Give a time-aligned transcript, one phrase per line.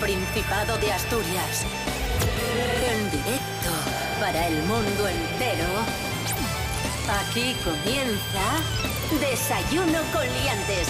[0.00, 1.66] Principado de Asturias.
[2.90, 3.70] En directo
[4.18, 5.66] para el mundo entero.
[7.20, 10.88] Aquí comienza Desayuno con Liantes.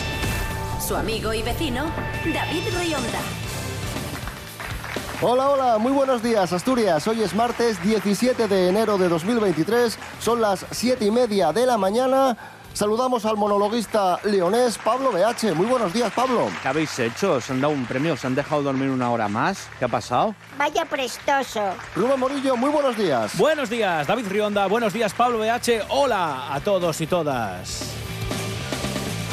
[0.87, 1.91] Su amigo y vecino,
[2.33, 3.21] David Rionda.
[5.23, 7.07] Hola, hola, muy buenos días Asturias.
[7.07, 11.77] Hoy es martes 17 de enero de 2023, son las 7 y media de la
[11.77, 12.39] mañana.
[12.81, 15.55] Saludamos al monologuista leonés Pablo BH.
[15.55, 16.49] Muy buenos días, Pablo.
[16.63, 17.33] ¿Qué habéis hecho?
[17.35, 18.15] ¿Os han dado un premio?
[18.15, 19.69] ¿Os han dejado dormir una hora más?
[19.79, 20.35] ¿Qué ha pasado?
[20.57, 21.61] Vaya prestoso.
[21.95, 23.37] Rubén Morillo, muy buenos días.
[23.37, 24.67] Buenos días, David Rionda.
[24.67, 25.89] Buenos días, Pablo BH.
[25.91, 27.83] Hola a todos y todas.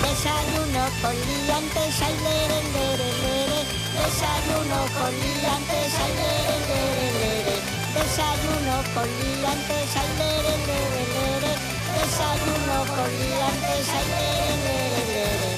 [0.02, 3.60] Desayuno con liantes, ay, lere, lere, lere.
[3.96, 7.56] Desayuno con liantes, ay, lere, lere, lere.
[7.96, 11.37] Desayuno con liantes, ay, lere, lere, lere.
[12.08, 15.58] Desayuno con liantes, ay, lere, lere, lere.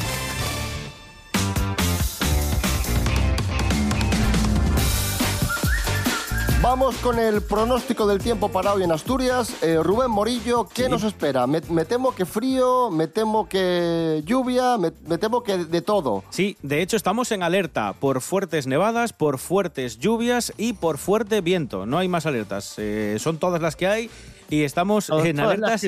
[6.61, 9.55] Vamos con el pronóstico del tiempo para hoy en Asturias.
[9.61, 11.47] Eh, Rubén Morillo, ¿qué nos espera?
[11.47, 16.23] Me, me temo que frío, me temo que lluvia, me, me temo que de todo.
[16.31, 21.41] Sí, de hecho estamos en alerta por fuertes nevadas, por fuertes lluvias y por fuerte
[21.41, 21.85] viento.
[21.85, 24.09] No hay más alertas, eh, son todas las que hay
[24.49, 25.85] y estamos en alertas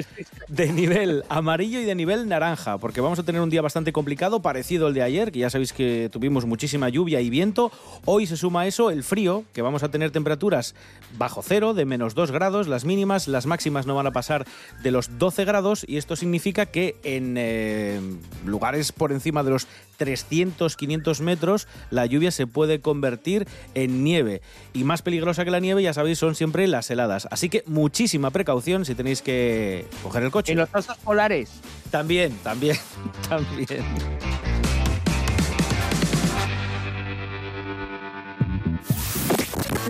[0.47, 4.41] de nivel amarillo y de nivel naranja, porque vamos a tener un día bastante complicado,
[4.41, 7.71] parecido al de ayer, que ya sabéis que tuvimos muchísima lluvia y viento.
[8.05, 10.75] Hoy se suma a eso el frío, que vamos a tener temperaturas
[11.17, 14.45] bajo cero, de menos 2 grados, las mínimas, las máximas no van a pasar
[14.83, 17.99] de los 12 grados, y esto significa que en eh,
[18.45, 24.41] lugares por encima de los 300, 500 metros, la lluvia se puede convertir en nieve.
[24.73, 27.27] Y más peligrosa que la nieve, ya sabéis, son siempre las heladas.
[27.29, 30.53] Así que muchísima precaución si tenéis que coger el coche.
[30.53, 31.49] ¿Y los osos polares?
[31.89, 32.77] También, también,
[33.29, 33.85] también.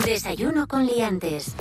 [0.05, 1.55] Desayuno con Liantes.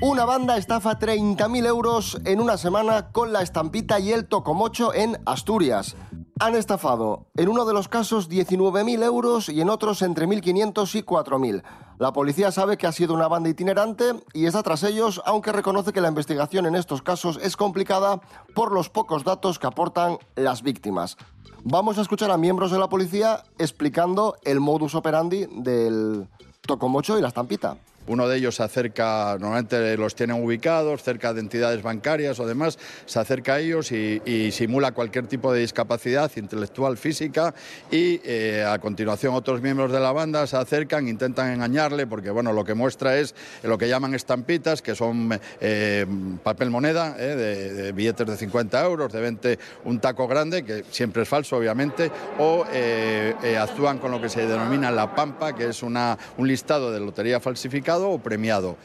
[0.00, 5.18] Una banda estafa 30.000 euros en una semana con la estampita y el tocomocho en
[5.26, 5.96] Asturias.
[6.40, 11.02] Han estafado en uno de los casos 19.000 euros y en otros entre 1.500 y
[11.02, 11.62] 4.000.
[11.98, 15.92] La policía sabe que ha sido una banda itinerante y está tras ellos, aunque reconoce
[15.92, 18.20] que la investigación en estos casos es complicada
[18.54, 21.16] por los pocos datos que aportan las víctimas.
[21.64, 26.28] Vamos a escuchar a miembros de la policía explicando el modus operandi del
[26.60, 27.78] tocomocho y la estampita.
[28.08, 32.78] Uno de ellos se acerca, normalmente los tienen ubicados cerca de entidades bancarias o demás,
[33.04, 34.18] se acerca a ellos y,
[34.52, 37.54] simula cualquier tipo de discapacidad intelectual, física
[37.90, 42.52] y eh, a continuación otros miembros de la banda se acercan, intentan engañarle porque bueno,
[42.52, 46.06] lo que muestra es lo que llaman estampitas, que son eh,
[46.42, 51.22] papel moneda, eh, de, billetes de 50 euros, de 20 un taco grande, que siempre
[51.22, 52.64] es falso obviamente, o
[53.58, 57.40] actúan con lo que se denomina la pampa, que es una, un listado de lotería
[58.06, 58.76] o premiado.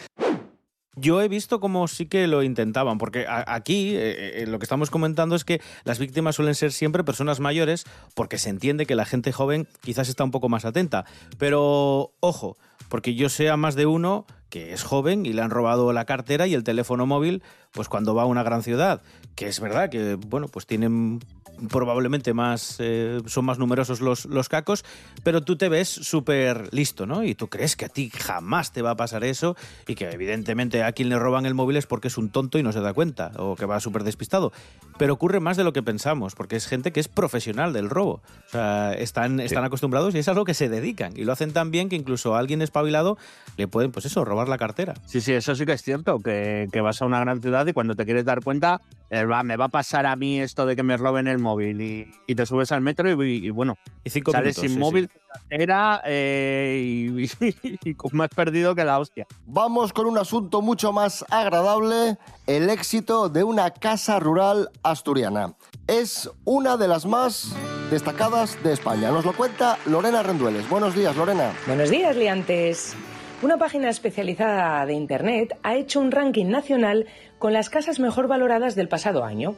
[0.95, 4.91] Yo he visto como sí que lo intentaban, porque aquí eh, eh, lo que estamos
[4.91, 9.05] comentando es que las víctimas suelen ser siempre personas mayores, porque se entiende que la
[9.05, 11.05] gente joven quizás está un poco más atenta.
[11.39, 12.57] Pero ojo,
[12.89, 16.05] porque yo sé a más de uno que es joven y le han robado la
[16.05, 17.41] cartera y el teléfono móvil,
[17.71, 19.01] pues cuando va a una gran ciudad,
[19.33, 21.21] que es verdad que, bueno, pues tienen
[21.69, 24.83] probablemente más, eh, son más numerosos los, los cacos,
[25.23, 27.23] pero tú te ves súper listo, ¿no?
[27.23, 29.55] Y tú crees que a ti jamás te va a pasar eso
[29.87, 32.63] y que evidentemente a quien le roban el móvil es porque es un tonto y
[32.63, 34.51] no se da cuenta o que va súper despistado.
[34.97, 38.21] Pero ocurre más de lo que pensamos, porque es gente que es profesional del robo.
[38.47, 41.13] O sea, están, están acostumbrados y es a lo que se dedican.
[41.15, 43.17] Y lo hacen tan bien que incluso a alguien espabilado
[43.57, 44.93] le pueden, pues eso, robar la cartera.
[45.05, 47.73] Sí, sí, eso sí que es cierto, que, que vas a una gran ciudad y
[47.73, 50.75] cuando te quieres dar cuenta, eh, va, me va a pasar a mí esto de
[50.75, 54.09] que me roben el móvil y, y te subes al metro y, y bueno, Y
[54.09, 57.23] cinco sales minutos, sin sí, móvil, cartera eh, y,
[57.89, 59.27] y más perdido que la hostia.
[59.45, 62.17] Vamos con un asunto mucho más agradable,
[62.47, 65.53] el éxito de una casa rural asturiana.
[65.87, 67.55] Es una de las más
[67.91, 69.11] destacadas de España.
[69.11, 70.67] Nos lo cuenta Lorena Rendueles.
[70.69, 71.51] Buenos días, Lorena.
[71.67, 72.95] Buenos días, liantes.
[73.43, 77.07] Una página especializada de Internet ha hecho un ranking nacional
[77.39, 79.57] con las casas mejor valoradas del pasado año.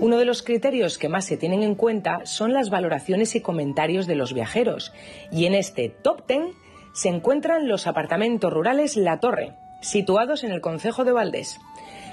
[0.00, 4.08] Uno de los criterios que más se tienen en cuenta son las valoraciones y comentarios
[4.08, 4.92] de los viajeros.
[5.30, 6.40] Y en este top 10
[6.92, 11.60] se encuentran los apartamentos rurales La Torre, situados en el concejo de Valdés.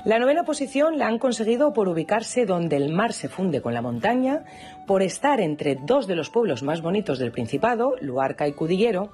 [0.08, 3.82] La novena posición la han conseguido por ubicarse donde el mar se funde con la
[3.82, 4.46] montaña,
[4.88, 9.12] por estar entre dos de los pueblos más bonitos del Principado, Luarca y Cudillero,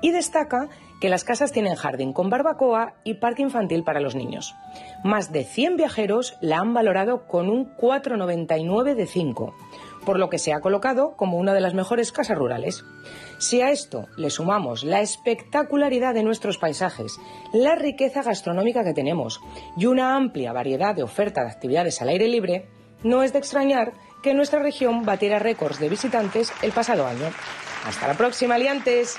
[0.00, 0.68] y destaca
[1.00, 4.54] que las casas tienen jardín con barbacoa y parque infantil para los niños.
[5.02, 9.52] Más de 100 viajeros la han valorado con un 4,99 de 5.
[10.04, 12.84] por lo que se ha colocado como una de las mejores casas rurales.
[13.38, 17.18] Si a esto le sumamos la espectacularidad de nuestros paisajes,
[17.52, 19.40] la riqueza gastronómica que tenemos
[19.76, 22.68] y una amplia variedad de oferta de actividades al aire libre,
[23.02, 23.92] no es de extrañar
[24.22, 27.26] que nuestra región batiera récords de visitantes el pasado año.
[27.84, 29.18] Hasta la próxima, aliantes.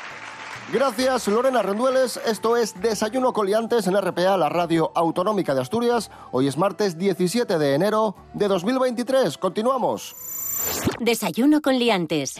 [0.74, 2.20] Gracias, Lorena Rendueles.
[2.26, 6.12] Esto es Desayuno Coliantes en RPA, la radio autonómica de Asturias.
[6.32, 9.38] Hoy es martes 17 de enero de 2023.
[9.38, 10.16] Continuamos.
[11.00, 12.36] Desayuno con liantes.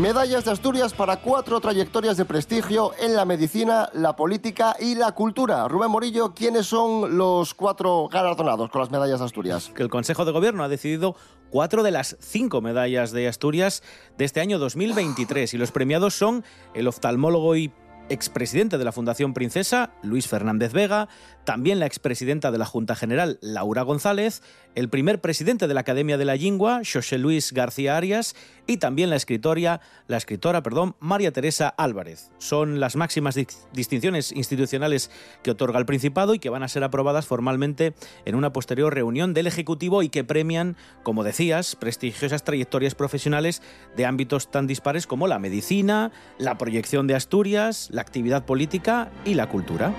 [0.00, 5.12] Medallas de Asturias para cuatro trayectorias de prestigio en la medicina, la política y la
[5.12, 5.68] cultura.
[5.68, 9.70] Rubén Morillo, ¿quiénes son los cuatro galardonados con las medallas de Asturias?
[9.74, 11.16] Que el Consejo de Gobierno ha decidido
[11.50, 13.82] cuatro de las cinco medallas de Asturias
[14.16, 17.70] de este año 2023 y los premiados son el oftalmólogo y
[18.10, 21.08] expresidente de la Fundación Princesa, Luis Fernández Vega,
[21.44, 24.42] también la expresidenta de la Junta General, Laura González,
[24.74, 28.36] el primer presidente de la Academia de la Lingua, José Luis García Arias,
[28.66, 32.30] y también la escritora, la escritora, perdón, María Teresa Álvarez.
[32.38, 33.36] Son las máximas
[33.72, 35.10] distinciones institucionales
[35.42, 37.94] que otorga el Principado y que van a ser aprobadas formalmente
[38.24, 43.62] en una posterior reunión del Ejecutivo y que premian, como decías, prestigiosas trayectorias profesionales
[43.96, 49.34] de ámbitos tan dispares como la medicina, la proyección de Asturias, la actividad política y
[49.34, 49.92] la cultura.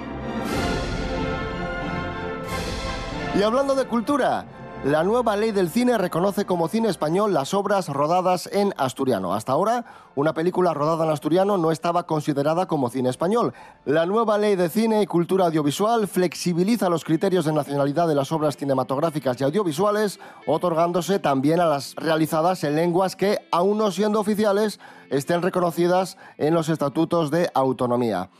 [3.37, 4.45] Y hablando de cultura,
[4.83, 9.35] la nueva ley del cine reconoce como cine español las obras rodadas en asturiano.
[9.35, 9.85] Hasta ahora,
[10.15, 13.53] una película rodada en asturiano no estaba considerada como cine español.
[13.85, 18.31] La nueva ley de cine y cultura audiovisual flexibiliza los criterios de nacionalidad de las
[18.31, 24.19] obras cinematográficas y audiovisuales, otorgándose también a las realizadas en lenguas que, aún no siendo
[24.19, 24.79] oficiales,
[25.11, 28.31] estén reconocidas en los estatutos de autonomía.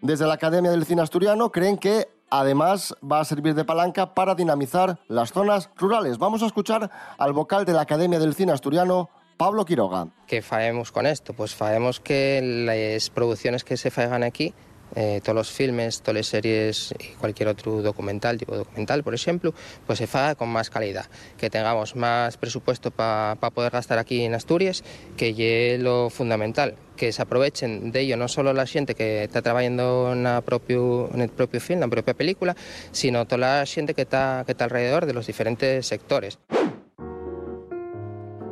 [0.00, 4.34] Desde la Academia del Cine Asturiano creen que Además, va a servir de palanca para
[4.34, 6.18] dinamizar las zonas rurales.
[6.18, 10.08] Vamos a escuchar al vocal de la Academia del Cine Asturiano, Pablo Quiroga.
[10.26, 11.32] ¿Qué faemos con esto?
[11.32, 14.52] Pues faemos que las producciones que se fagan aquí
[14.94, 19.54] eh, todos los filmes, todas las series y cualquier otro documental, tipo documental, por ejemplo,
[19.86, 21.06] pues se haga con más calidad,
[21.36, 24.84] que tengamos más presupuesto para poder gastar aquí en Asturias,
[25.16, 29.42] que es lo fundamental, que se aprovechen de ello no solo la gente que está
[29.42, 32.56] trabajando en, la propio, en el propio film, en la propia película,
[32.90, 36.38] sino toda la gente que está, que está alrededor de los diferentes sectores.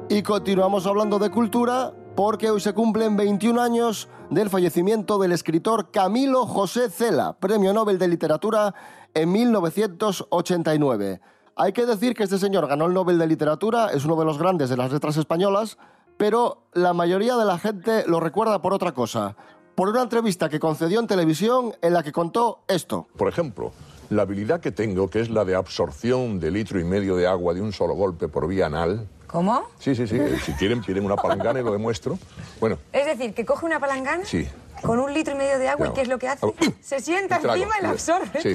[0.09, 5.91] Y continuamos hablando de cultura porque hoy se cumplen 21 años del fallecimiento del escritor
[5.91, 8.75] Camilo José Cela, Premio Nobel de Literatura
[9.13, 11.21] en 1989.
[11.57, 14.39] Hay que decir que este señor ganó el Nobel de Literatura, es uno de los
[14.39, 15.77] grandes de las letras españolas,
[16.17, 19.37] pero la mayoría de la gente lo recuerda por otra cosa,
[19.75, 23.09] por una entrevista que concedió en televisión en la que contó esto.
[23.19, 23.73] Por ejemplo,
[24.09, 27.53] la habilidad que tengo, que es la de absorción de litro y medio de agua
[27.53, 29.65] de un solo golpe por vía anal, ¿Cómo?
[29.79, 30.19] Sí, sí, sí.
[30.45, 32.19] Si quieren, piden una palangana y lo demuestro.
[32.61, 32.79] Bueno.
[32.93, 34.49] Es decir, que coge una palangana sí.
[34.83, 36.47] con un litro y medio de agua y ¿qué es lo que hace?
[36.81, 38.41] Se sienta encima y la absorbe.
[38.41, 38.55] Sí,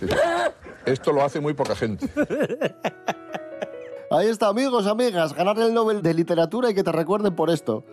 [0.00, 0.06] sí,
[0.86, 2.08] Esto lo hace muy poca gente.
[4.10, 7.84] Ahí está, amigos, amigas, ganar el Nobel de Literatura y que te recuerden por esto.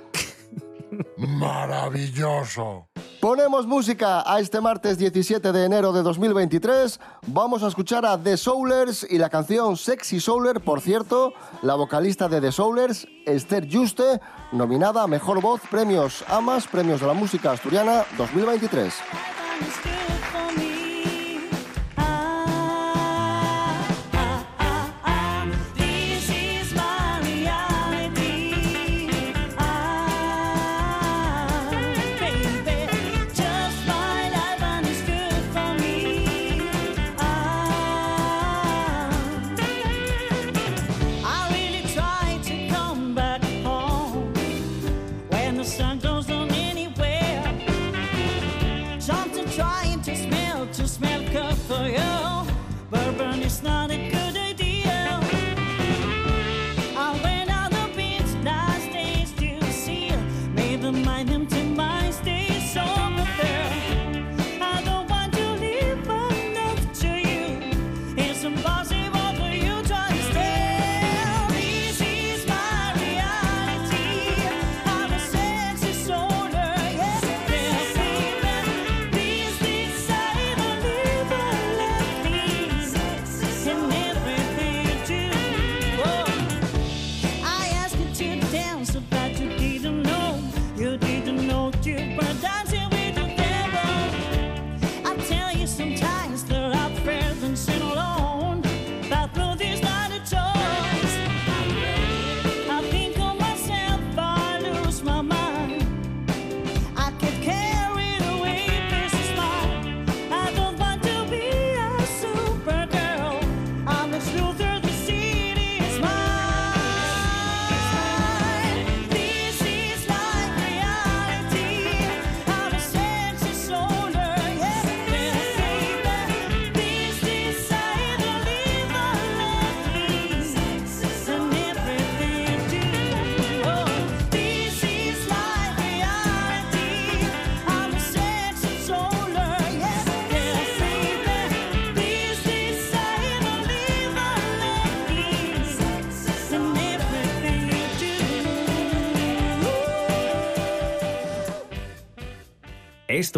[1.16, 2.89] Maravilloso.
[3.20, 7.02] Ponemos música a este martes 17 de enero de 2023.
[7.28, 12.30] Vamos a escuchar a The Soulers y la canción Sexy Souler, por cierto, la vocalista
[12.30, 14.22] de The Soulers, Esther Juste,
[14.54, 18.94] nominada a Mejor Voz, Premios AMAS, Premios de la Música Asturiana 2023.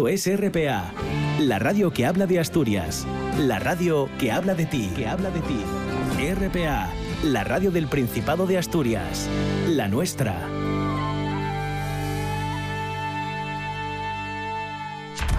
[0.02, 0.92] Esto es RPA,
[1.38, 3.06] la radio que habla de Asturias,
[3.38, 5.60] la radio que habla de ti, que habla de ti.
[6.34, 6.90] RPA,
[7.22, 9.28] la radio del Principado de Asturias,
[9.68, 10.48] la nuestra.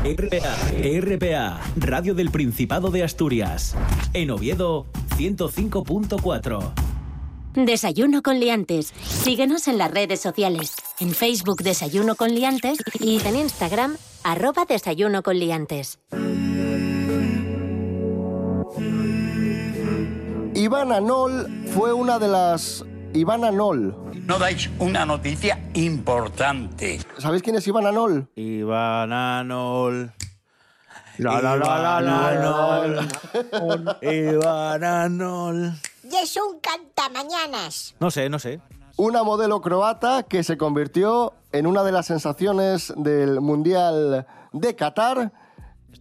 [0.05, 0.55] RPA,
[1.01, 3.75] RPA, radio del Principado de Asturias.
[4.13, 4.85] En Oviedo,
[5.17, 6.73] 105.4.
[7.55, 8.93] Desayuno con liantes.
[9.03, 10.77] Síguenos en las redes sociales.
[11.01, 15.99] En Facebook Desayuno con liantes y en Instagram arroba Desayuno con liantes.
[20.55, 22.85] Ivana Nol fue una de las...
[23.13, 23.95] Ivana Nol.
[24.25, 26.99] No dais una noticia importante.
[27.19, 28.27] ¿Sabéis quién es Ivana Nol?
[28.35, 30.11] Ivana Nol.
[31.19, 33.97] La, la, la, la, la, Nol.
[34.01, 35.73] Ivana Nol.
[36.03, 37.95] Y es un cantamañanas.
[37.99, 38.59] No sé, no sé.
[38.95, 45.33] Una modelo croata que se convirtió en una de las sensaciones del Mundial de Qatar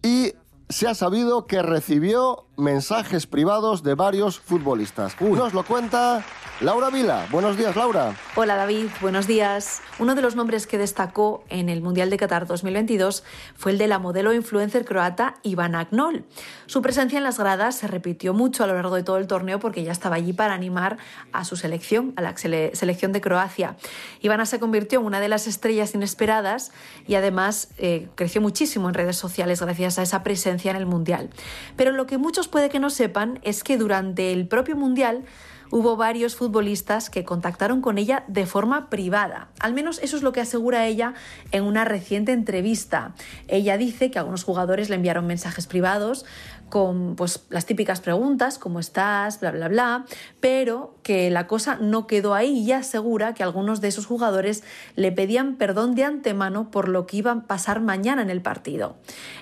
[0.03, 0.33] y
[0.69, 5.19] se ha sabido que recibió mensajes privados de varios futbolistas.
[5.19, 6.23] Nos lo cuenta
[6.63, 7.27] Laura Vila.
[7.29, 8.15] Buenos días, Laura.
[8.35, 9.81] Hola David, buenos días.
[9.99, 13.87] Uno de los nombres que destacó en el Mundial de Qatar 2022 fue el de
[13.89, 16.23] la modelo influencer croata Ivana Agnol.
[16.65, 19.59] Su presencia en las gradas se repitió mucho a lo largo de todo el torneo
[19.59, 20.97] porque ella estaba allí para animar
[21.33, 23.75] a su selección, a la sele- selección de Croacia.
[24.21, 26.71] Ivana se convirtió en una de las estrellas inesperadas
[27.05, 31.29] y además eh, creció muchísimo en redes sociales gracias a esa presencia en el Mundial.
[31.75, 35.25] Pero lo que muchos puede que no sepan es que durante el propio Mundial
[35.71, 39.49] hubo varios futbolistas que contactaron con ella de forma privada.
[39.59, 41.13] Al menos eso es lo que asegura ella
[41.51, 43.15] en una reciente entrevista.
[43.47, 46.25] Ella dice que algunos jugadores le enviaron mensajes privados
[46.69, 49.39] con pues, las típicas preguntas, ¿cómo estás?
[49.39, 50.05] bla, bla, bla,
[50.39, 54.63] pero que la cosa no quedó ahí y asegura que algunos de esos jugadores
[54.95, 58.95] le pedían perdón de antemano por lo que iba a pasar mañana en el partido.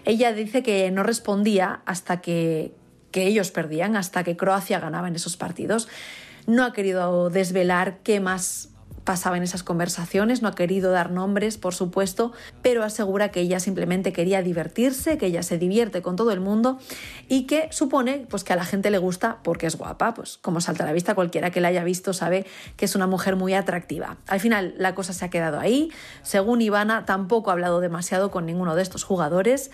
[0.04, 2.74] Ella dice que no respondía hasta que,
[3.12, 5.88] que ellos perdían, hasta que Croacia ganaba en esos partidos.
[6.48, 8.71] No ha querido desvelar qué más
[9.04, 12.32] pasaba en esas conversaciones, no ha querido dar nombres, por supuesto,
[12.62, 16.80] pero asegura que ella simplemente quería divertirse, que ella se divierte con todo el mundo
[17.28, 20.62] y que supone pues que a la gente le gusta porque es guapa, pues como
[20.62, 22.46] salta a la vista cualquiera que la haya visto sabe
[22.78, 24.18] que es una mujer muy atractiva.
[24.28, 25.92] Al final la cosa se ha quedado ahí,
[26.22, 29.72] según Ivana tampoco ha hablado demasiado con ninguno de estos jugadores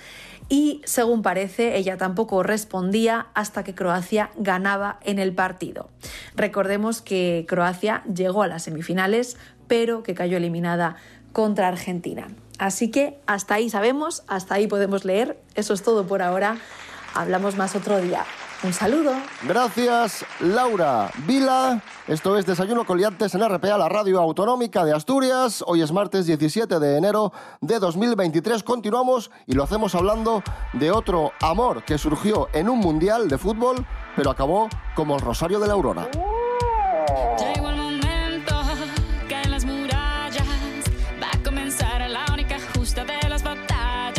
[0.50, 5.90] y según parece ella tampoco respondía hasta que Croacia ganaba en el partido.
[6.36, 9.17] Recordemos que Croacia llegó a las semifinales
[9.68, 10.96] pero que cayó eliminada
[11.34, 12.28] contra Argentina.
[12.58, 15.40] Así que hasta ahí sabemos, hasta ahí podemos leer.
[15.56, 16.58] Eso es todo por ahora.
[17.14, 18.26] Hablamos más otro día.
[18.64, 19.12] Un saludo.
[19.44, 21.82] Gracias, Laura Vila.
[22.08, 25.64] Esto es Desayuno con Liantes en RPA, la radio autonómica de Asturias.
[25.68, 27.32] Hoy es martes 17 de enero
[27.62, 28.64] de 2023.
[28.64, 30.42] Continuamos y lo hacemos hablando
[30.74, 35.60] de otro amor que surgió en un mundial de fútbol, pero acabó como el Rosario
[35.60, 36.10] de la Aurora.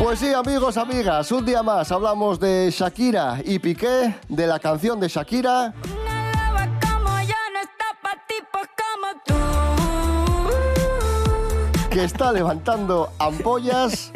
[0.09, 4.99] Pues sí, amigos, amigas, un día más hablamos de Shakira y Piqué, de la canción
[4.99, 5.75] de Shakira.
[11.91, 14.11] Que está levantando ampollas.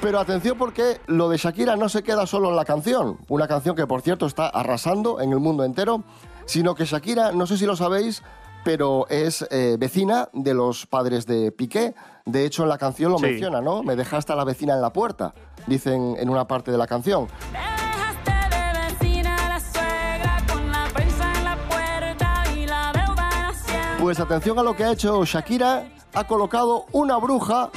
[0.00, 3.76] Pero atención porque lo de Shakira no se queda solo en la canción, una canción
[3.76, 6.02] que por cierto está arrasando en el mundo entero,
[6.46, 8.22] sino que Shakira, no sé si lo sabéis,
[8.64, 11.94] pero es eh, vecina de los padres de Piqué.
[12.26, 13.26] De hecho, en la canción lo Sí.
[13.26, 13.82] menciona, ¿no?
[13.82, 15.34] Me dejaste a la vecina en la puerta,
[15.66, 17.28] dicen en una parte de la canción.
[17.52, 23.28] Dejaste de vecina a la suegra con la prensa en la puerta y la deuda
[23.30, 23.96] en Hacienda.
[24.00, 27.68] Pues atención a lo que ha hecho Shakira, ha colocado una bruja,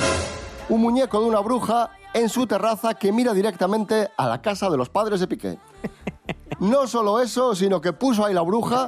[0.70, 4.78] un muñeco de una bruja en su terraza que mira directamente a la casa de
[4.78, 5.58] los padres de Piqué.
[6.60, 8.88] No solo eso, sino que puso ahí la bruja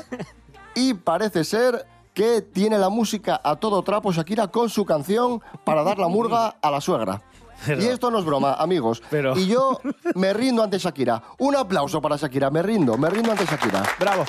[0.74, 1.86] y parece ser
[2.20, 6.58] que tiene la música a todo trapo Shakira con su canción para dar la murga
[6.62, 7.22] a la suegra.
[7.66, 9.02] Pero- Y esto no es broma, amigos.
[9.10, 9.80] Pero- Y yo
[10.16, 11.24] me rindo ante Shakira.
[11.38, 13.84] Un aplauso para Shakira, me rindo, me rindo ante Shakira.
[13.98, 14.26] Bravo.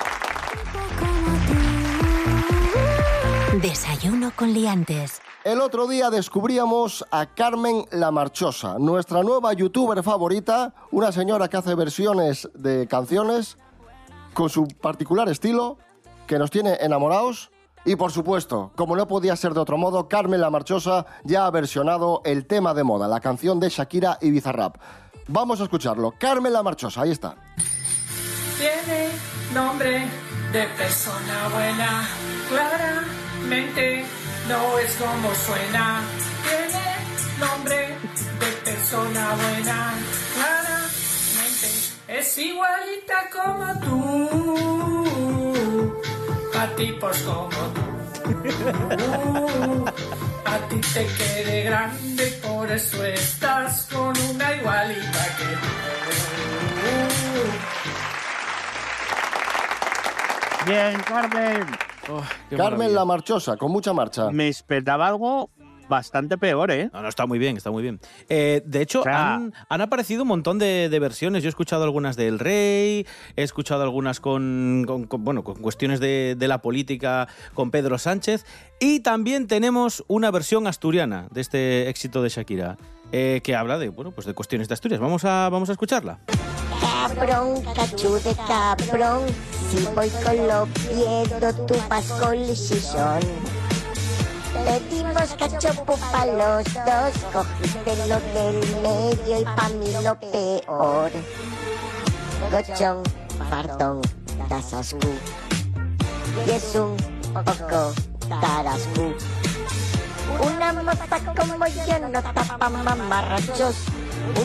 [3.61, 5.21] Desayuno con liantes.
[5.43, 11.57] El otro día descubríamos a Carmen La Marchosa, nuestra nueva youtuber favorita, una señora que
[11.57, 13.59] hace versiones de canciones
[14.33, 15.77] con su particular estilo,
[16.29, 17.51] que nos tiene enamorados.
[17.85, 21.51] Y por supuesto, como no podía ser de otro modo, Carmen La Marchosa ya ha
[21.51, 24.77] versionado el tema de moda, la canción de Shakira y Bizarrap.
[25.29, 26.15] Vamos a escucharlo.
[26.19, 27.37] Carmen La Marchosa, ahí está.
[28.59, 29.09] Tiene
[29.55, 30.07] nombre
[30.53, 32.09] de persona buena,
[32.49, 34.05] claramente
[34.49, 36.03] no es como suena.
[36.43, 37.01] Tiene
[37.39, 37.97] nombre
[38.41, 39.95] de persona buena,
[40.35, 40.91] claramente
[42.09, 45.00] es igualita como tú,
[46.61, 47.81] a tipos como tú.
[50.45, 55.69] A ti te quede grande, por eso estás con una igualita que tú.
[60.71, 61.67] Bien, Carmen.
[62.57, 64.31] Carmen La Marchosa, con mucha marcha.
[64.31, 65.50] Me esperaba algo
[65.91, 66.89] bastante peor, ¿eh?
[66.95, 68.01] No, no, está muy bien, está muy bien.
[68.31, 71.43] Eh, de hecho, O sea- han, han aparecido un montón de, de versiones.
[71.43, 73.07] Yo he escuchado algunas del Rey,
[73.37, 77.99] he escuchado algunas con, con- con, bueno, con cuestiones de, de la política con Pedro
[77.99, 78.47] Sánchez.
[78.79, 82.79] Y también tenemos una versión asturiana de este éxito de Shakira,
[83.13, 85.01] eh, que habla de, bueno, pues de cuestiones de Asturias.
[85.01, 86.21] Vamos a, vamos a escucharla.
[86.81, 89.23] Cabrón, cachú de cabrón,
[89.71, 93.21] si voy con los pies, tú vas con el sillón.
[94.52, 101.10] Pedimos cachopo pa' los dos, cogiste lo del medio y pa' mí lo peor.
[102.50, 103.02] Gochón,
[103.49, 104.00] perdón,
[104.49, 105.13] tasascu.
[106.47, 106.97] Y es un
[107.32, 107.93] poco
[108.28, 109.15] tarascu.
[110.41, 113.76] Una moza como yo no tapa mamarrachos.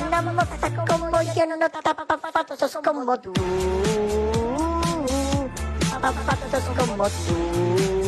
[0.05, 3.33] Una moza como yo no tapa patos como tú.
[6.01, 8.04] Papatos como tú.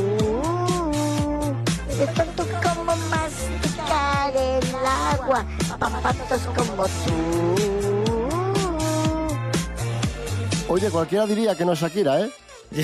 [1.99, 5.45] Esto tú como masticar el agua.
[5.79, 7.47] Papatos como tú.
[10.69, 12.31] Oye, cualquiera diría que no es Shakira, ¿eh?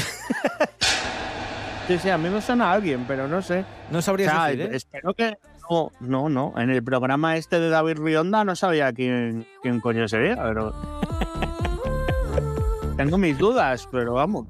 [1.88, 3.66] Sí, sí, a mí me suena a alguien, pero no sé.
[3.92, 4.70] No sabrías O sea, decir, ¿eh?
[4.78, 5.38] Espero que.
[5.70, 6.54] No, no, no.
[6.56, 10.74] En el programa este de David Rionda no sabía quién, quién coño sería, pero.
[12.98, 14.48] Tengo mis dudas, pero vamos.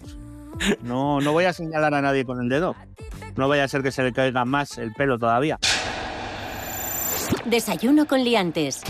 [0.84, 2.76] No, no voy a señalar a nadie con el dedo.
[3.36, 5.60] No vaya a ser que se le caiga más el pelo todavía.
[7.46, 8.82] Desayuno con liantes.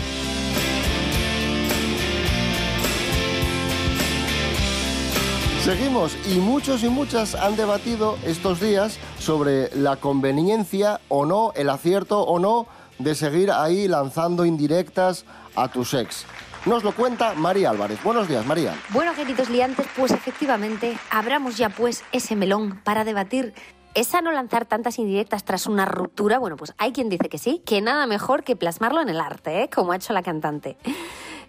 [5.64, 11.70] Seguimos y muchos y muchas han debatido estos días sobre la conveniencia o no, el
[11.70, 12.66] acierto o no
[12.98, 15.24] de seguir ahí lanzando indirectas
[15.56, 16.26] a tus ex.
[16.66, 18.02] Nos lo cuenta María Álvarez.
[18.02, 18.74] Buenos días, María.
[18.90, 23.54] Bueno, queridos liantes, pues efectivamente, abramos ya pues ese melón para debatir.
[23.94, 26.40] ¿Es sano lanzar tantas indirectas tras una ruptura?
[26.40, 29.62] Bueno, pues hay quien dice que sí, que nada mejor que plasmarlo en el arte,
[29.62, 29.70] ¿eh?
[29.72, 30.76] como ha hecho la cantante.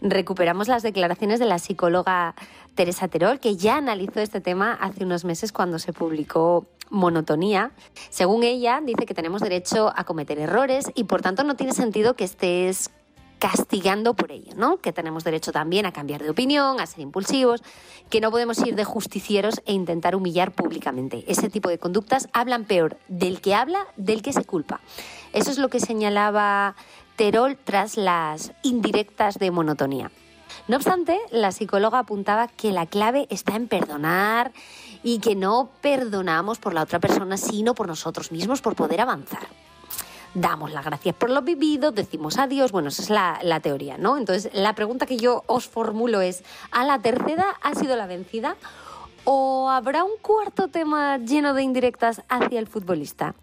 [0.02, 2.36] Recuperamos las declaraciones de la psicóloga
[2.76, 7.72] Teresa Terol, que ya analizó este tema hace unos meses cuando se publicó Monotonía.
[8.12, 12.16] Según ella, dice que tenemos derecho a cometer errores y por tanto no tiene sentido
[12.16, 12.92] que estés
[13.40, 14.78] castigando por ello, ¿no?
[14.78, 17.62] Que tenemos derecho también a cambiar de opinión, a ser impulsivos,
[18.10, 21.24] que no podemos ir de justicieros e intentar humillar públicamente.
[21.28, 24.80] Ese tipo de conductas hablan peor del que habla del que se culpa.
[25.34, 26.76] Eso es lo que señalaba
[27.16, 30.12] Terol tras las indirectas de monotonía.
[30.68, 34.52] No obstante, la psicóloga apuntaba que la clave está en perdonar
[35.04, 39.48] y que no perdonamos por la otra persona, sino por nosotros mismos, por poder avanzar
[40.36, 44.18] damos las gracias por lo vivido, decimos adiós, bueno, esa es la, la teoría, ¿no?
[44.18, 48.56] Entonces, la pregunta que yo os formulo es, ¿a la tercera ha sido la vencida
[49.24, 53.34] o habrá un cuarto tema lleno de indirectas hacia el futbolista?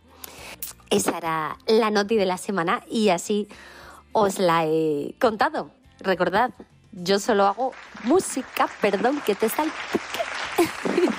[0.90, 3.48] Esa era la noti de la semana y así
[4.12, 5.70] os la he contado.
[6.00, 6.50] Recordad,
[6.92, 7.72] yo solo hago
[8.04, 9.72] música, perdón, que te salpique.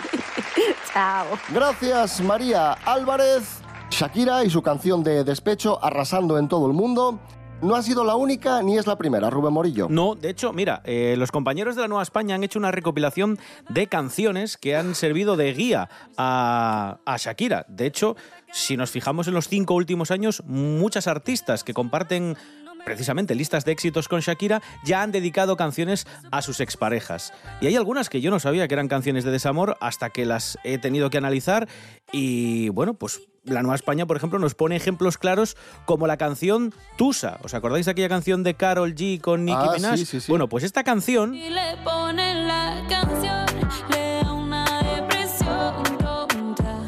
[0.94, 1.26] Chao.
[1.50, 3.63] Gracias, María Álvarez.
[3.94, 7.20] Shakira y su canción de despecho arrasando en todo el mundo.
[7.62, 9.88] No ha sido la única ni es la primera, Rubén Morillo.
[9.88, 13.38] No, de hecho, mira, eh, los compañeros de la Nueva España han hecho una recopilación
[13.70, 17.68] de canciones que han servido de guía a, a Shakira.
[17.70, 18.16] De hecho,
[18.52, 22.36] si nos fijamos en los cinco últimos años, muchas artistas que comparten
[22.84, 27.32] precisamente listas de éxitos con Shakira, ya han dedicado canciones a sus exparejas.
[27.62, 30.58] Y hay algunas que yo no sabía que eran canciones de desamor hasta que las
[30.64, 31.70] he tenido que analizar
[32.12, 36.74] y bueno, pues la Nueva España, por ejemplo, nos pone ejemplos claros como la canción
[36.98, 37.40] Tusa.
[37.44, 39.98] ¿Os acordáis de aquella canción de Carol G con Nicki Ah, Minaj?
[39.98, 40.32] sí, sí, sí.
[40.32, 43.46] Bueno, pues esta canción Y le ponen la canción,
[43.90, 46.80] le da una depresión tonta.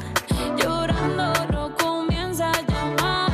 [0.57, 3.31] Llorando no comienza a llamar.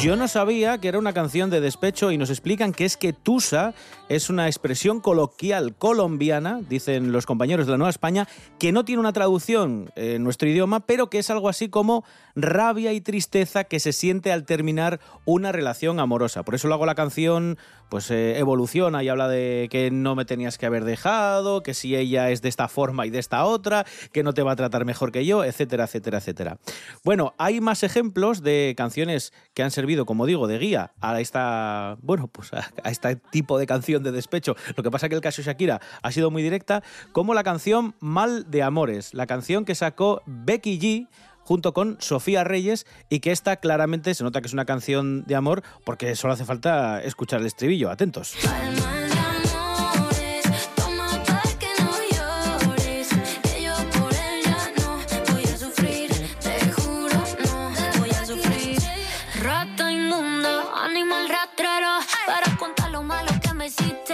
[0.00, 3.12] Yo no sabía que era una canción de despecho y nos explican que es que
[3.12, 3.72] tusa
[4.08, 9.00] es una expresión coloquial colombiana, dicen los compañeros de la Nueva España, que no tiene
[9.00, 12.04] una traducción en nuestro idioma, pero que es algo así como
[12.36, 16.42] rabia y tristeza que se siente al terminar una relación amorosa.
[16.42, 20.58] Por eso luego la canción pues eh, evoluciona y habla de que no me tenías
[20.58, 24.22] que haber dejado, que si ella es de esta forma y de esta otra, que
[24.22, 26.58] no te va a tratar mejor que yo, etcétera, etcétera, etcétera.
[27.04, 31.96] Bueno, hay más ejemplos de canciones que han servido, como digo, de guía a esta,
[32.02, 34.56] bueno, pues a, este tipo de canción de despecho.
[34.76, 38.50] Lo que pasa que el caso Shakira ha sido muy directa, como la canción Mal
[38.50, 41.08] de Amores, la canción que sacó Becky G
[41.44, 45.36] junto con Sofía Reyes y que esta claramente se nota que es una canción de
[45.36, 47.90] amor porque solo hace falta escuchar el estribillo.
[47.90, 48.34] Atentos.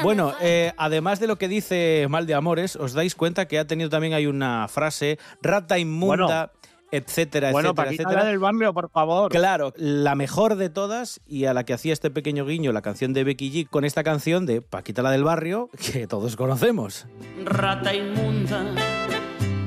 [0.02, 3.66] Bueno, eh, además de lo que dice Mal de Amores, os dais cuenta que ha
[3.66, 6.59] tenido también hay una frase rata inmunda, Bueno.
[6.92, 8.24] Etcétera, Bueno, etcétera, Paquita, etcétera.
[8.24, 9.31] la del barrio, por favor.
[9.31, 13.12] Claro, la mejor de todas y a la que hacía este pequeño guiño la canción
[13.12, 17.07] de Becky G con esta canción de Paquita la del barrio que todos conocemos.
[17.44, 18.64] Rata inmunda,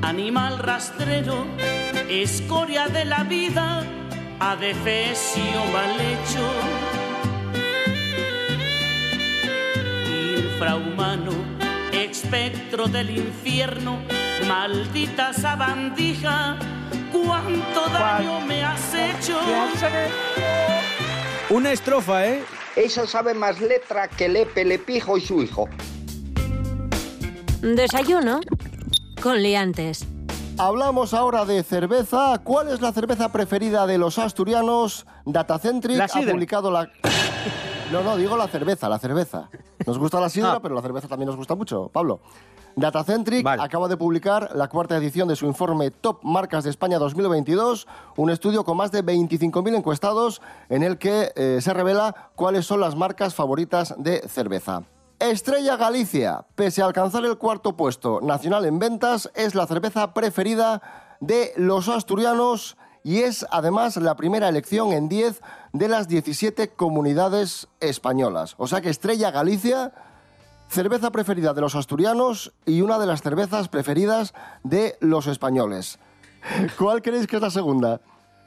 [0.02, 1.46] animal rastrero,
[2.08, 3.84] escoria de la vida,
[4.40, 6.44] adefesio mal hecho.
[10.36, 11.32] Infrahumano,
[11.92, 13.98] espectro del infierno,
[14.46, 16.56] maldita sabandija,
[17.12, 19.38] cuánto daño me has hecho.
[21.50, 22.42] Una estrofa, ¿eh?
[22.76, 25.68] Esa sabe más letra que Lepe, Lepijo y su hijo.
[27.62, 28.40] Desayuno
[29.22, 30.06] con liantes.
[30.58, 32.38] Hablamos ahora de cerveza.
[32.44, 35.06] ¿Cuál es la cerveza preferida de los asturianos?
[35.24, 36.90] Datacentric La ha publicado la...
[37.92, 39.48] No, no, digo la cerveza, la cerveza.
[39.86, 40.60] Nos gusta la sidra, Ah.
[40.60, 42.20] pero la cerveza también nos gusta mucho, Pablo.
[42.76, 47.86] Datacentric acaba de publicar la cuarta edición de su informe Top Marcas de España 2022,
[48.16, 52.80] un estudio con más de 25.000 encuestados en el que eh, se revela cuáles son
[52.80, 54.82] las marcas favoritas de cerveza.
[55.20, 60.82] Estrella Galicia, pese a alcanzar el cuarto puesto nacional en ventas, es la cerveza preferida
[61.20, 65.40] de los asturianos y es además la primera elección en 10
[65.72, 68.54] de las 17 comunidades españolas.
[68.56, 69.92] O sea que Estrella Galicia,
[70.74, 74.34] cerveza preferida de los asturianos y una de las cervezas preferidas
[74.64, 76.00] de los españoles.
[76.78, 78.00] ¿Cuál creéis que es la segunda?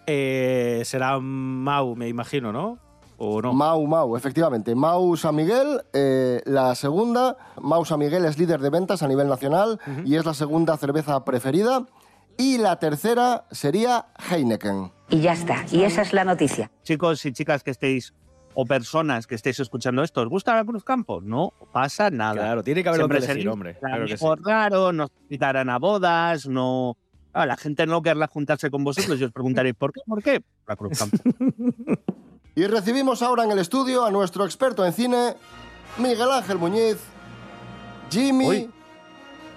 [0.06, 2.80] Eh, será Mau, me imagino, ¿no?
[3.18, 3.54] ¿O no?
[3.54, 4.76] Mau Mau, efectivamente.
[4.76, 7.38] Mau San Miguel, eh, la segunda.
[7.62, 11.24] Mau San Miguel es líder de ventas a nivel nacional y es la segunda cerveza
[11.24, 11.88] preferida.
[12.38, 14.92] Y la tercera sería Heineken.
[15.10, 15.66] Y ya está.
[15.72, 16.72] Y esa es la noticia.
[16.84, 18.14] Chicos y chicas que estéis
[18.60, 21.22] o personas que estéis escuchando esto, ¿os gusta la Cruz Campo?
[21.22, 22.34] No pasa nada.
[22.34, 24.26] Claro, tiene que haber Siempre donde elegir, hombre, claro que sí.
[24.44, 26.98] raro, nos invitarán a bodas, no...
[27.34, 30.02] Ah, la gente no querrá juntarse con vosotros y os preguntaréis ¿por qué?
[30.08, 30.42] ¿Por qué?
[30.68, 31.18] La Cruz Campo.
[32.56, 35.36] Y recibimos ahora en el estudio a nuestro experto en cine,
[36.00, 36.98] Miguel Ángel Muñiz,
[38.10, 38.68] Jimmy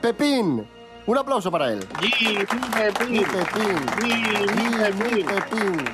[0.02, 0.66] Pepín.
[1.06, 1.80] Un aplauso para él.
[2.02, 3.24] Jimmy Pepín.
[3.98, 5.84] Jimmy Pepín.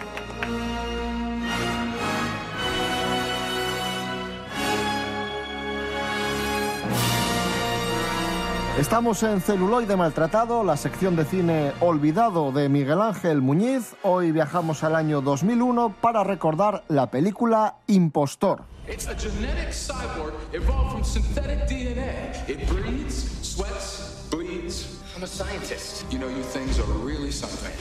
[8.79, 13.95] Estamos en Celuloide Maltratado, la sección de cine olvidado de Miguel Ángel Muñiz.
[14.03, 18.65] Hoy viajamos al año 2001 para recordar la película Impostor.
[18.87, 22.35] It's a genetic cyborg evolved from synthetic DNA.
[22.49, 25.01] It breathes, sweats, bleeds.
[25.17, 26.05] I'm a scientist.
[26.13, 27.73] You know, you things are really something.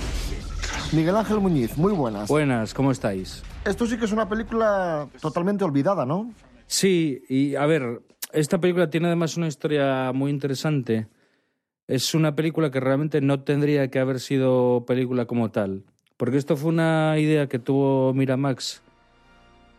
[0.94, 2.30] Miguel Ángel Muñiz, muy buenas.
[2.30, 3.44] Buenas, ¿cómo estáis?
[3.66, 6.32] Esto sí que es una película totalmente olvidada, ¿no?
[6.68, 8.02] Sí, y a ver,
[8.36, 11.08] esta película tiene además una historia muy interesante.
[11.88, 15.84] Es una película que realmente no tendría que haber sido película como tal.
[16.18, 18.82] Porque esto fue una idea que tuvo Miramax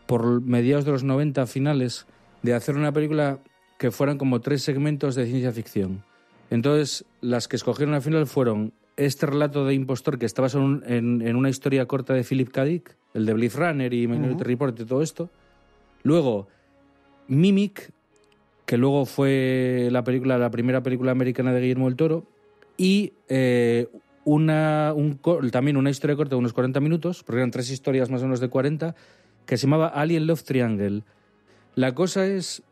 [0.07, 2.07] por mediados de los 90 finales
[2.43, 3.41] de hacer una película
[3.79, 6.05] que fueran como tres segmentos de ciencia ficción.
[6.49, 11.37] Entonces, las que escogieron al final fueron este relato de impostor que está basado en,
[11.37, 12.65] una historia corta de Philip K.
[12.65, 14.45] Dick, el de Blade Runner y Minority Ujú.
[14.45, 15.29] Report y todo esto.
[16.03, 16.49] Luego,
[17.29, 17.91] Mimic,
[18.67, 22.27] que luego fue la película, la primera película americana de Guillermo del Toro,
[22.77, 23.89] y eh,
[24.25, 25.19] una, un
[25.51, 28.41] también una historia corta de unos 40 minutos, porque eran tres historias más o menos
[28.41, 28.95] de 40,
[29.47, 31.05] que se llamaba Alien Love Triangle.
[31.77, 32.63] La cosa es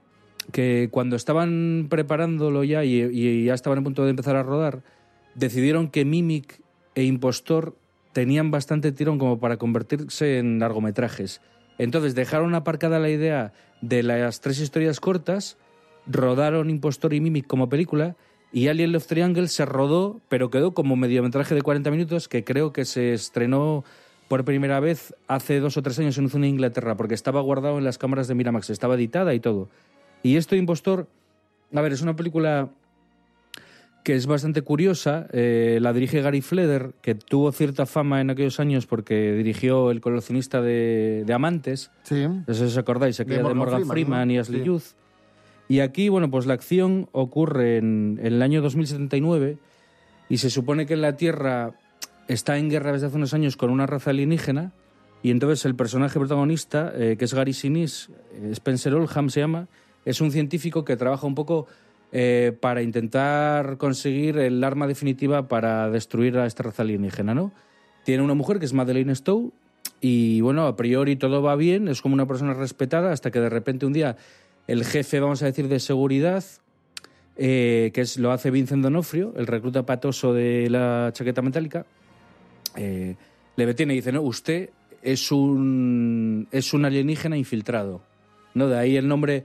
[0.51, 4.83] que cuando estaban preparándolo ya y, y ya estaban a punto de empezar a rodar,
[5.37, 6.61] decidieron que Mimic
[6.97, 7.77] e Impostor
[8.13, 11.41] tenían bastante tirón como para convertirse en largometrajes.
[11.79, 15.57] Entonces dejaron aparcada la idea de las tres historias cortas,
[16.07, 18.17] rodaron Impostor y Mimic como película
[18.53, 22.73] y Alien Love Triangle se rodó, pero quedó como mediometraje de 40 minutos que creo
[22.73, 23.85] que se estrenó
[24.29, 27.41] por primera vez hace dos o tres años en un cine de Inglaterra, porque estaba
[27.41, 29.69] guardado en las cámaras de Miramax, estaba editada y todo.
[30.23, 31.09] Y esto de Impostor,
[31.75, 32.71] a ver, es una película
[34.03, 35.27] que es bastante curiosa.
[35.33, 40.01] eh, la dirige Gary Fleder, que tuvo cierta fama en aquellos años porque dirigió El
[40.01, 41.91] coleccionista de, de amantes.
[42.03, 42.27] Sí.
[42.27, 44.35] No sé si os acordáis, aquella de Morgan Morgan, Freeman, Freeman, ¿no?
[44.35, 44.67] y Ashley Sí.
[44.67, 44.83] Youth.
[45.75, 49.59] Y aquí, bueno, pues la acción ocurre en, el año 2079
[50.29, 51.73] y se supone que la Tierra
[52.29, 54.73] está en guerra desde hace unos años con una raza alienígena
[55.21, 59.67] y entonces el personaje protagonista, eh, que es Gary Sinise, eh, Spencer Oldham se llama,
[60.05, 61.67] es un científico que trabaja un poco
[62.13, 67.51] eh, para intentar conseguir el arma definitiva para destruir a esta raza alienígena, ¿no?
[68.05, 69.51] Tiene una mujer que es Madeleine Stowe
[70.01, 73.51] y, bueno, a priori todo va bien, es como una persona respetada hasta que de
[73.51, 74.17] repente un día
[74.67, 76.45] el jefe, vamos a decir, de seguridad,
[77.37, 81.87] eh, que es, lo hace Vincent Donofrio, el recluta patoso de la chaqueta metálica,
[82.77, 83.17] eh,
[83.57, 84.71] le detiene y dice, no, usted
[85.03, 88.03] es un, es un alienígena infiltrado.
[88.55, 88.69] ¿no?
[88.69, 89.45] De ahí el nombre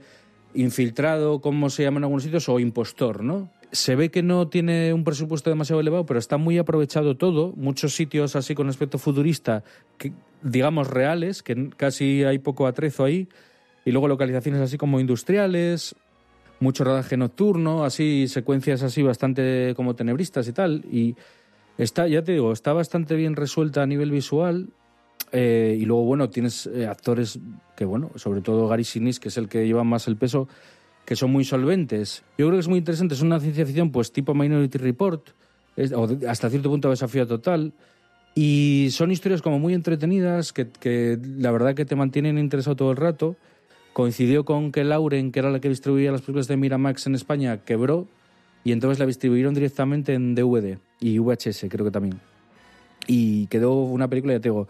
[0.54, 3.50] infiltrado, como se llama en algunos sitios, o impostor, ¿no?
[3.72, 7.52] Se ve que no tiene un presupuesto demasiado elevado, pero está muy aprovechado todo.
[7.54, 9.62] Muchos sitios así con aspecto futurista,
[9.96, 13.28] que, digamos reales, que casi hay poco atrezo ahí.
[13.90, 15.96] Y luego localizaciones así como industriales,
[16.60, 20.84] mucho rodaje nocturno, así secuencias así bastante como tenebristas y tal.
[20.92, 21.16] Y
[21.76, 24.68] está, ya te digo, está bastante bien resuelta a nivel visual.
[25.32, 27.40] Eh, y luego, bueno, tienes eh, actores
[27.74, 30.46] que, bueno, sobre todo Gary Sinise, que es el que lleva más el peso,
[31.04, 32.22] que son muy solventes.
[32.38, 33.14] Yo creo que es muy interesante.
[33.14, 35.30] Es una ciencia ficción, pues tipo Minority Report,
[35.74, 37.72] es- o hasta cierto punto desafío total.
[38.36, 42.92] Y son historias como muy entretenidas, que, que la verdad que te mantienen interesado todo
[42.92, 43.34] el rato.
[43.92, 47.58] Coincidió con que Lauren, que era la que distribuía las películas de Miramax en España,
[47.64, 48.06] quebró
[48.62, 52.20] y entonces la distribuyeron directamente en DVD y VHS, creo que también.
[53.06, 54.68] Y quedó una película, ya te digo,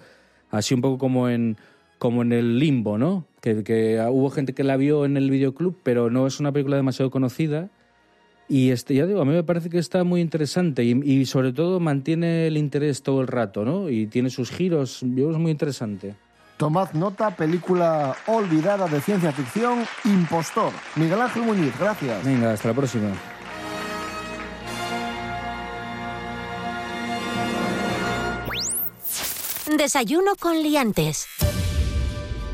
[0.50, 1.56] así un poco como en,
[1.98, 3.26] como en el limbo, ¿no?
[3.40, 6.76] Que, que hubo gente que la vio en el videoclub, pero no es una película
[6.76, 7.70] demasiado conocida.
[8.48, 11.52] Y este, ya digo, a mí me parece que está muy interesante y, y sobre
[11.52, 13.90] todo mantiene el interés todo el rato, ¿no?
[13.90, 16.14] Y tiene sus giros, yo es muy interesante.
[16.60, 20.70] Tomad nota, película olvidada de ciencia ficción, Impostor.
[20.94, 22.22] Miguel Ángel Muñiz, gracias.
[22.22, 23.08] Venga, hasta la próxima.
[29.74, 31.28] Desayuno con liantes.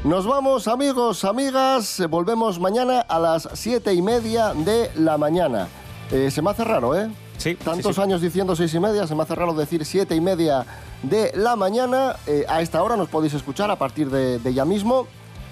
[0.04, 2.00] Nos vamos, amigos, amigas.
[2.08, 5.66] Volvemos mañana a las siete y media de la mañana.
[6.12, 7.10] Eh, se me hace raro, ¿eh?
[7.38, 7.54] Sí.
[7.54, 10.64] Tantos años diciendo seis y media, se me hace raro decir siete y media
[11.02, 12.16] de la mañana.
[12.26, 15.06] Eh, a esta hora nos podéis escuchar a partir de, de ya mismo,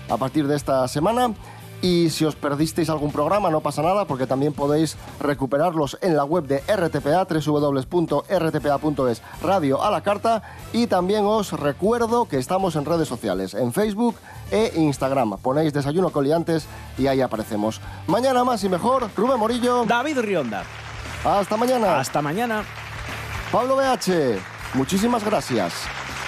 [0.08, 1.34] a partir de esta semana.
[1.82, 6.24] Y si os perdisteis algún programa, no pasa nada, porque también podéis recuperarlos en la
[6.24, 10.42] web de RTPA, www.rtpa.es, radio a la carta.
[10.72, 14.16] Y también os recuerdo que estamos en redes sociales, en Facebook
[14.50, 15.36] e Instagram.
[15.42, 16.66] Ponéis Desayuno Coliantes
[16.96, 17.82] y ahí aparecemos.
[18.06, 19.84] Mañana más y mejor, Rubén Morillo.
[19.84, 20.64] David Rionda.
[21.24, 21.98] Hasta mañana.
[21.98, 22.64] Hasta mañana.
[23.50, 24.38] Pablo BH,
[24.74, 25.72] muchísimas gracias.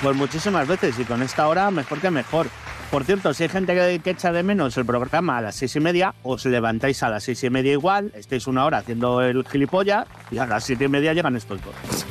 [0.02, 2.46] Pues muchísimas veces y con esta hora mejor que mejor.
[2.90, 5.74] Por cierto, si hay gente que, que echa de menos el programa a las seis
[5.76, 9.44] y media, os levantáis a las seis y media igual, estáis una hora haciendo el
[9.46, 12.06] gilipollas y a las siete y media llegan estos dos.